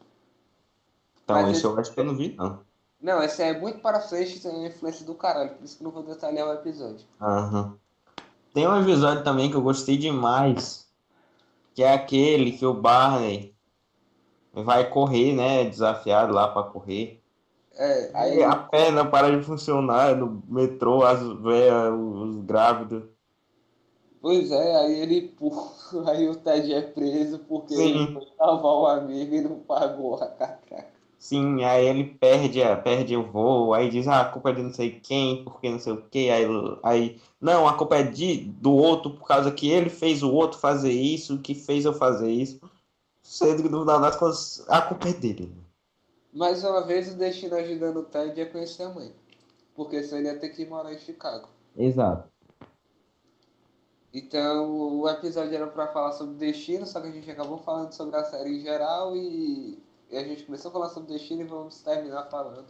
Então, 1.24 1.42
Mas 1.42 1.58
esse 1.58 1.66
eu 1.66 1.77
acho 1.80 1.92
que 1.92 2.00
eu 2.00 2.06
não 2.06 2.16
vi, 2.16 2.36
não. 2.36 2.66
Não, 3.00 3.22
esse 3.22 3.42
é 3.44 3.58
muito 3.58 3.80
para 3.80 4.01
frente 4.01 4.38
e 4.38 4.39
tem 4.39 4.51
uma 4.51 4.68
influência 4.68 5.06
do 5.06 5.13
caralho, 5.13 5.51
por 5.51 5.63
isso 5.63 5.77
que 5.77 5.84
eu 5.84 5.86
não 5.86 5.92
vou 5.92 6.04
detalhar 6.04 6.48
o 6.48 6.54
episódio. 6.54 7.06
Aham. 7.22 7.77
Tem 8.54 8.68
um 8.68 8.82
episódio 8.82 9.24
também 9.24 9.51
que 9.51 9.56
eu 9.56 9.62
gostei 9.62 9.98
demais, 9.98 10.88
que 11.75 11.84
é 11.84 11.94
aquele 11.94 12.54
que 12.54 12.66
o 12.66 12.74
Barney 12.74 13.56
vai 14.51 14.89
correr, 14.89 15.34
né? 15.34 15.66
Desafiado 15.66 16.34
lá 16.34 16.48
pra 16.48 16.63
correr. 16.63 17.22
É, 17.75 18.10
aí 18.16 18.32
Aí 18.32 18.44
a 18.44 18.56
perna 18.56 19.06
para 19.06 19.38
de 19.38 19.46
funcionar 19.46 20.16
no 20.16 20.42
metrô, 20.48 21.04
as 21.04 21.22
velhas, 21.22 21.94
os 21.94 22.38
grávidos. 22.44 23.04
Pois 24.22 24.52
é, 24.52 24.76
aí 24.76 24.94
ele 25.00 25.36
aí 26.08 26.28
o 26.28 26.36
Ted 26.36 26.74
é 26.74 26.82
preso 26.82 27.40
porque 27.40 27.74
Sim. 27.74 27.94
ele 27.96 28.14
foi 28.14 28.26
salvar 28.38 28.74
o 28.74 28.86
amigo 28.88 29.34
e 29.36 29.42
não 29.42 29.60
pagou 29.60 30.16
a 30.16 30.28
catraca. 30.28 30.86
Sim, 31.20 31.64
aí 31.64 31.86
ele 31.88 32.04
perde, 32.06 32.62
a- 32.62 32.76
perde 32.78 33.16
o 33.18 33.24
voo, 33.24 33.74
aí 33.74 33.90
diz, 33.90 34.08
ah, 34.08 34.22
a 34.22 34.26
culpa 34.32 34.50
é 34.52 34.54
de 34.54 34.62
não 34.62 34.74
sei 34.74 35.00
quem, 35.00 35.44
porque 35.44 35.70
não 35.70 35.80
sei 35.80 35.94
o 35.94 36.02
quê, 36.10 36.30
aí, 36.32 36.46
aí 36.84 37.22
não, 37.42 37.68
a 37.68 37.76
culpa 37.76 37.98
é 37.98 38.04
de, 38.04 38.38
do 38.46 38.72
outro, 38.72 39.12
por 39.12 39.28
causa 39.28 39.52
que 39.52 39.68
ele 39.70 39.90
fez 39.90 40.22
o 40.22 40.32
outro 40.32 40.60
fazer 40.60 40.92
isso, 40.92 41.40
que 41.40 41.56
fez 41.56 41.86
eu 41.86 41.94
fazer 41.94 42.32
isso, 42.32 42.60
sendo 43.24 43.64
que 43.64 43.70
no 43.70 43.82
final 43.82 44.02
das 44.02 44.16
contas, 44.16 44.66
a 44.70 44.82
culpa 44.82 45.10
é 45.10 45.14
dele. 45.14 45.52
Mais 46.32 46.64
uma 46.64 46.86
vez 46.86 47.12
o 47.12 47.18
destino 47.18 47.56
ajudando 47.56 47.98
o 47.98 48.04
Ted 48.04 48.40
a 48.42 48.50
conhecer 48.50 48.84
a 48.84 48.90
mãe. 48.90 49.12
Porque 49.76 50.02
senão 50.04 50.20
ele 50.20 50.30
ia 50.30 50.40
ter 50.40 50.50
que 50.50 50.66
morar 50.66 50.94
em 50.94 51.00
Chicago. 51.00 51.50
Exato. 51.78 52.30
Então 54.18 55.00
o 55.00 55.08
episódio 55.08 55.54
era 55.54 55.68
pra 55.68 55.90
falar 55.90 56.12
sobre 56.14 56.34
destino, 56.38 56.88
só 56.88 57.00
que 57.00 57.08
a 57.08 57.12
gente 57.12 57.30
acabou 57.30 57.60
falando 57.60 57.94
sobre 57.94 58.16
a 58.16 58.26
série 58.26 58.58
em 58.58 58.62
geral 58.62 59.16
e, 59.16 59.78
e 60.10 60.18
a 60.18 60.24
gente 60.24 60.44
começou 60.44 60.70
a 60.70 60.72
falar 60.72 60.90
sobre 60.90 61.14
destino 61.14 61.42
e 61.42 61.46
vamos 61.46 61.82
terminar 61.84 62.24
falando 62.24 62.66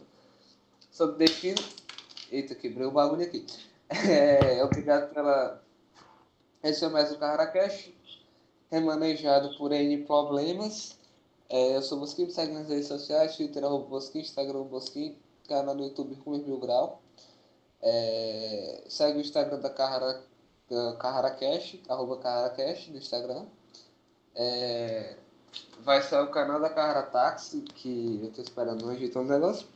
sobre 0.90 1.16
destino. 1.24 1.58
Eita, 2.30 2.54
quebrei 2.54 2.86
o 2.86 2.90
bagulho 2.90 3.22
aqui. 3.22 3.46
É, 3.90 4.62
obrigado 4.62 5.14
pela. 5.14 5.62
Esse 6.62 6.84
é 6.84 6.88
mais 6.90 7.10
um 7.10 7.16
Carracast, 7.16 7.96
remanejado 8.70 9.56
por 9.56 9.72
N 9.72 10.04
problemas. 10.04 10.98
É, 11.48 11.76
eu 11.76 11.80
sou 11.80 11.96
o 11.96 12.00
Bosquim, 12.02 12.26
me 12.26 12.30
segue 12.30 12.52
nas 12.52 12.68
redes 12.68 12.88
sociais, 12.88 13.34
Twitter, 13.34 13.64
arroba 13.64 13.86
Bosquim, 13.86 14.18
Instagram, 14.18 14.64
Bosquim, 14.64 15.16
canal 15.48 15.74
no 15.74 15.84
YouTube 15.84 16.14
Rumo 16.16 16.44
Mil 16.44 16.58
Grau. 16.58 17.00
É, 17.80 18.84
segue 18.86 19.16
o 19.16 19.20
Instagram 19.22 19.60
da 19.60 19.70
Carrara, 19.70 20.22
da 20.68 20.94
CarraraCast, 20.94 21.82
arroba 21.88 22.18
CarraraCast 22.18 22.90
no 22.90 22.98
Instagram. 22.98 23.46
É, 24.34 25.16
vai 25.84 26.02
sair 26.02 26.24
o 26.24 26.30
canal 26.30 26.60
da 26.60 26.70
Carrara 26.70 27.02
Táxi, 27.02 27.62
que 27.62 28.20
eu 28.22 28.30
tô 28.32 28.42
esperando 28.42 28.82
não 28.84 28.90
ajeitar 28.90 29.22
um 29.22 29.26
negócio. 29.26 29.66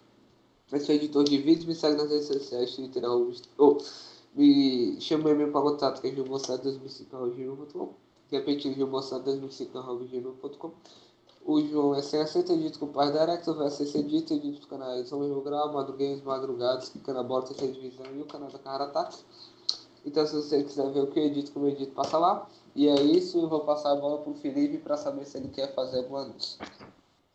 Eu 0.70 0.80
sou 0.80 0.94
editor 0.94 1.24
de 1.24 1.38
vídeos, 1.38 1.66
me 1.66 1.74
segue 1.74 1.96
nas 1.96 2.10
redes 2.10 2.26
sociais, 2.26 2.74
Twitter, 2.74 3.04
arroba, 3.04 3.32
oh, 3.58 3.78
me 4.34 5.00
chama 5.00 5.30
e-mail 5.30 5.52
para 5.52 5.60
contato, 5.60 6.00
que 6.00 6.08
é 6.08 6.10
gilmoçado2005.gmail.com 6.12 7.94
Repetindo, 8.30 8.76
gilmoçado2005.gmail.com 8.76 10.72
O 11.44 11.60
João 11.60 11.94
é 11.94 12.00
sem 12.00 12.20
acento, 12.20 12.52
edito 12.52 12.78
com 12.78 12.86
o 12.86 12.88
Pai 12.88 13.08
o 13.10 13.54
VSC 13.54 13.98
edito, 13.98 14.32
edito 14.32 14.60
os 14.60 14.64
canais 14.64 15.08
São 15.08 15.20
Mesmo 15.20 15.42
Grau, 15.42 15.70
Madrugueiros, 15.74 16.22
Madrugados, 16.22 16.88
Clica 16.88 17.12
na 17.12 17.22
Bola, 17.22 17.44
Terceira 17.46 17.74
Divisão 17.74 18.06
e 18.14 18.22
o 18.22 18.26
canal 18.26 18.48
da 18.50 18.58
Carrara 18.58 18.86
Táxi. 18.86 19.22
Então, 20.04 20.26
se 20.26 20.34
você 20.34 20.62
quiser 20.62 20.90
ver 20.90 21.00
o 21.00 21.06
que 21.06 21.18
eu 21.18 21.24
edito, 21.24 21.52
como 21.52 21.66
eu 21.66 21.70
edito, 21.70 21.92
passa 21.92 22.18
lá. 22.18 22.46
E 22.74 22.88
é 22.88 23.00
isso, 23.02 23.38
eu 23.38 23.48
vou 23.48 23.60
passar 23.60 23.92
a 23.92 23.96
bola 23.96 24.18
pro 24.18 24.34
Felipe 24.34 24.78
para 24.78 24.96
saber 24.96 25.24
se 25.24 25.36
ele 25.36 25.48
quer 25.48 25.74
fazer 25.74 25.98
algum 25.98 26.16
anúncio. 26.16 26.58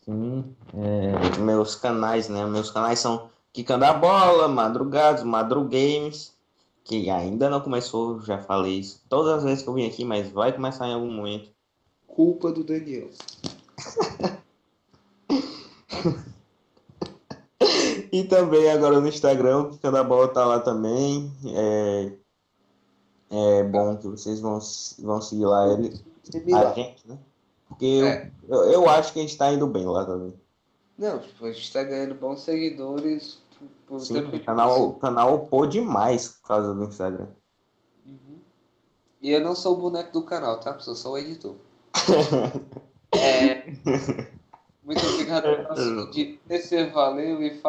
Sim, 0.03 0.55
é, 0.73 1.37
meus 1.39 1.75
canais, 1.75 2.27
né? 2.29 2.45
Meus 2.45 2.71
canais 2.71 2.99
são 2.99 3.29
Quicando 3.53 3.85
a 3.85 3.93
Bola, 3.93 4.47
Madrugados, 4.47 5.23
Madrugames, 5.23 6.33
que 6.83 7.09
ainda 7.09 7.49
não 7.49 7.59
começou, 7.59 8.21
já 8.21 8.37
falei 8.37 8.79
isso 8.79 9.01
todas 9.09 9.39
as 9.39 9.43
vezes 9.43 9.63
que 9.63 9.69
eu 9.69 9.73
vim 9.73 9.87
aqui, 9.87 10.05
mas 10.05 10.29
vai 10.29 10.53
começar 10.53 10.87
em 10.87 10.93
algum 10.93 11.11
momento. 11.11 11.49
Culpa 12.07 12.51
do 12.51 12.63
Daniel. 12.63 13.09
E 18.11 18.23
também 18.23 18.71
agora 18.71 19.01
no 19.01 19.07
Instagram, 19.07 19.59
o 19.59 19.69
Quicando 19.69 19.97
a 19.97 20.03
Bola 20.03 20.27
tá 20.29 20.45
lá 20.45 20.59
também. 20.59 21.31
É, 21.45 22.11
é 23.29 23.63
bom 23.63 23.97
que 23.97 24.07
vocês 24.07 24.39
vão, 24.39 24.59
vão 24.99 25.21
seguir 25.21 25.45
lá 25.45 25.67
ele, 25.67 25.99
a 26.53 26.73
gente, 26.73 27.07
né? 27.07 27.17
Porque 27.67 28.01
É. 28.03 28.31
eu, 28.47 28.63
eu, 28.71 28.89
acho 28.89 29.11
que 29.11 29.19
a 29.19 29.21
gente 29.21 29.37
tá 29.37 29.51
indo 29.51 29.67
bem 29.67 29.85
lá 29.85 30.05
também. 30.05 30.33
Não, 30.97 31.19
tipo, 31.19 31.45
a 31.45 31.51
gente 31.51 31.71
tá 31.71 31.83
ganhando 31.83 32.15
bons 32.15 32.41
seguidores. 32.41 33.39
Por 33.85 33.99
Sim, 33.99 34.19
o 34.19 34.43
canal, 34.43 34.89
o 34.89 34.93
canal 34.95 35.35
upou 35.35 35.65
demais 35.65 36.27
por 36.27 36.47
causa 36.47 36.73
do 36.73 36.83
Instagram. 36.83 37.27
Uhum. 38.05 38.39
E 39.21 39.31
eu 39.31 39.41
não 39.41 39.55
sou 39.55 39.77
o 39.77 39.81
boneco 39.81 40.11
do 40.11 40.23
canal, 40.23 40.59
tá? 40.59 40.77
Eu 40.85 40.95
sou 40.95 41.13
o 41.13 41.17
editor. 41.17 41.55
É, 43.15 43.71
Muito 44.83 45.05
obrigado 45.05 45.45
sua 45.75 46.01
audiência, 46.01 46.91
valeu 46.91 47.41
e 47.41 47.57
fala. 47.59 47.63